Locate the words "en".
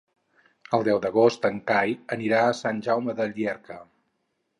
1.49-1.59